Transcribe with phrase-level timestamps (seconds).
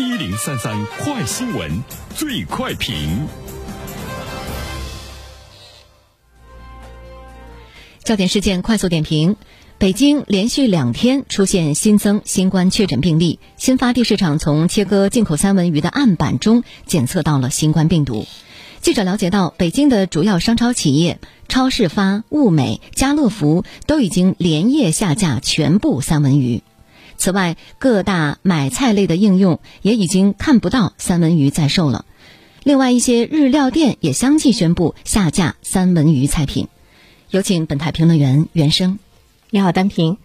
[0.00, 1.82] 一零三三快新闻，
[2.14, 3.26] 最快评。
[8.04, 9.34] 焦点事件快速点评：
[9.76, 18.24] 北京连续两天出现新增新冠确诊病例，新发地市场从切割进口三文鱼的案板中检测到了新冠病毒。
[18.80, 21.18] 记者了解到，北京的主要商超企业
[21.48, 26.62] 超市发、物美、家乐福都已经连夜下架全部三文鱼。
[27.18, 32.06] 此外，各大买菜类的应用也已经看不到三文鱼在售了。
[32.62, 36.68] 另外，一些日料店也相继宣布下架三文鱼菜品。
[37.30, 38.98] 有请本台评论员袁生。
[39.50, 40.16] 你好，丹平。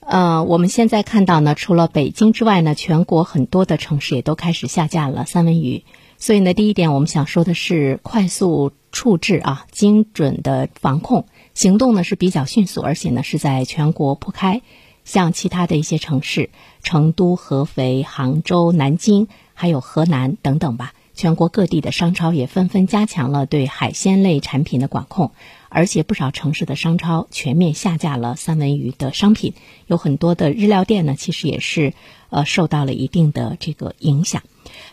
[0.00, 5.84] 呃，我们现在看到呢，除了北京之外呢，全国很多的城市也都开始下架了三文鱼。
[6.16, 14.62] 所以呢，第一点我们想说的是，快速处置啊，精准的防控行动呢是比较迅速，而且呢是在全国铺开。
[15.08, 16.50] 像其他的一些城市，
[16.82, 25.32] 成都、合肥、杭州、南京，还有河南等等吧，全国各地的商超也纷纷加强了对海鲜类产品的管控，
[25.68, 29.54] 而且不少城市的商超全面下架了三文鱼的商品，
[29.86, 31.92] 有很多的日料店呢，其实也是
[32.30, 34.42] 呃受到了一定的这个影响。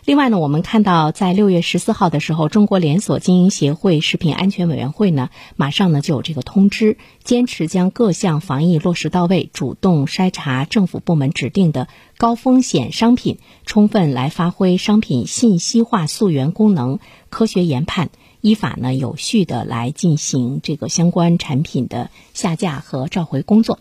[0.04, 16.98] 另外呢，我们看到在六月十四号的时候，中国连锁经营协会食品安全委员会呢，马上呢就有这个通知，坚持将各项防疫落实到位，主动筛查政府部门指定的高风险商品，充分来发挥商品信息化溯源功能，
[17.36, 18.08] 科学研判，
[18.40, 23.78] 依法呢有序的来进行这个相关产品的下架和召回工作。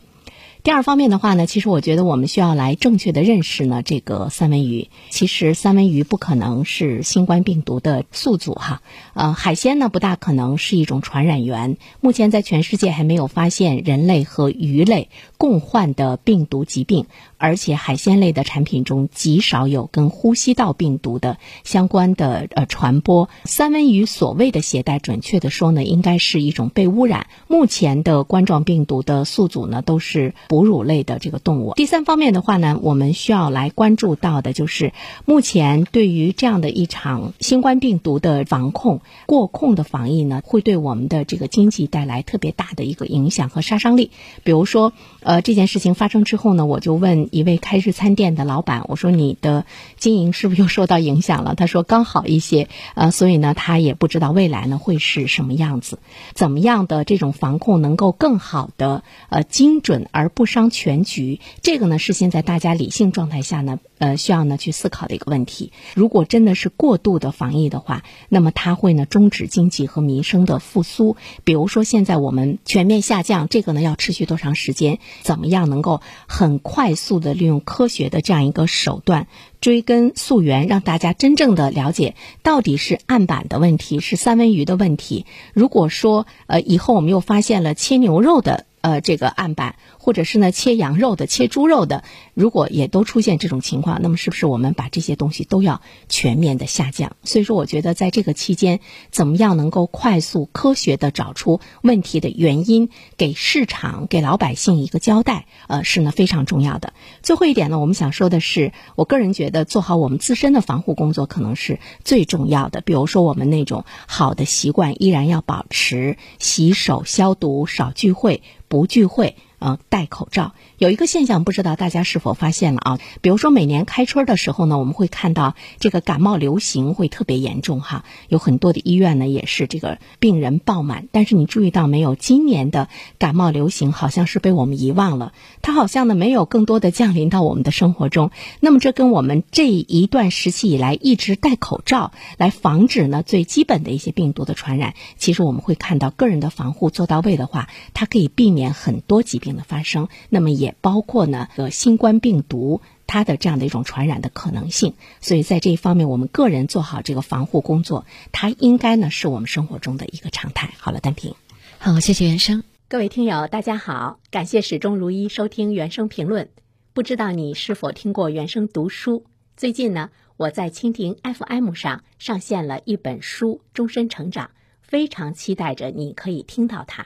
[0.65, 4.89] 第二方面的话呢，其实我觉得我们需要来正确的认识呢这个三文鱼。
[5.11, 8.81] 其实三文鱼不可能是新冠病毒的宿主哈，
[9.13, 11.77] 呃，海鲜呢不大可能是一种传染源。
[12.01, 17.05] 目前在全世界还没有发现人类和鱼类共患的病毒疾病，
[17.37, 23.29] 而且海鲜类的产品中极少有跟呼吸道病毒的相关的呃传播。
[23.43, 27.27] 三文鱼所谓的携带，准确的说呢，应该是一种被污染。
[27.47, 30.33] 目前的冠状病毒的宿主呢都是。
[30.55, 31.73] 哺乳类的这个动物。
[31.75, 34.93] 第三方面的话呢，我们需要来关注到的就是，
[35.25, 44.11] 目前对于这样的一场新冠病毒的防控、过控的防疫呢，会对我们的这个经济带来特别大的一个影响和杀伤力。
[44.45, 49.65] 比如说，呃，这件事情发生之后呢，我就问一位开日餐店的老板，我说你的
[49.97, 51.53] 经营是不是又受到影响了？
[51.55, 55.99] 他说刚好一些，呃，所以呢，他也不知道未来呢会是什么样子，
[56.33, 60.44] 怎么样的这种防控能够更好的呃精准而不。
[60.45, 65.71] 伤全局，这个呢是现在大家理性状态下呢，呃，需要呢去思考的一个问题。
[65.93, 71.17] 如果真的是过度的防疫的话，那么它会呢终止经济和民生的复苏。
[71.43, 74.99] 比如说现在我们全面下降，这个呢要持续多长时间？
[75.21, 79.27] 怎么样能够很快速的利用科学的这样一个手段
[79.61, 85.25] 追根溯源，让大家真正的了解到底是案板的问题，是三文鱼的问题？
[85.53, 88.65] 如果说呃以后我们又发现了切牛肉的。
[88.85, 92.03] 呃，这个案板，或者是呢切羊肉的、切猪肉的，
[92.35, 97.15] 如果也都出现这种情况，那么是不是我们把这些东西都要全面的下降？
[97.23, 106.93] 所以说，我觉得在这个期间，怎么样能够快速、科学的找出问题的原因，给市场、给老百姓一个交代，呃，是呢非常重要的。
[107.23, 112.81] 最后一点呢，我们想说的是，我个人觉得做好我们自身的防护工作可能是最重要的。
[112.81, 118.43] 比如说，我们那种好的习惯依然要保持，洗手、消毒、少聚会。
[118.67, 119.35] 不聚会。
[119.59, 122.99] 呃，戴口罩有一个现象，不知道大家是否发现了啊？
[123.21, 131.07] 比如说每年开春的时候呢，我们会看到这个感冒流行会特别严重哈，有很多的医院呢也是这个病人爆满。
[131.13, 138.31] 但是你注意到没有，今年的感冒流行好像是被我们遗忘了，它好像呢没有更多的降临到我们的生活中。
[138.59, 149.44] 那么这跟我们这一段时期以来一直戴口罩来防止呢最基本的一些病毒的传染，其实我们会看到个人的防护做到位的话，它可以避免很多疾病。
[149.45, 154.95] 病的发生，那么也包括呢，呃，新冠病毒它的这样的一种传染的可能性。
[155.21, 160.73] 所以在这一方面，我们个人做好这个防护工作，它应该呢是我们生活中的一个常态。
[160.79, 161.35] 好了，单平，
[161.77, 162.63] 好，谢谢原生。
[162.87, 166.49] 各位听友，大家好，感谢始终如一收听原声评论。
[166.93, 169.25] 不知道你是否听过原声读书？
[169.55, 174.47] 最近呢，我在蜻蜓 FM 上上线了一本书《终身成长》，
[174.81, 177.03] 非常期待着你可以听到它。《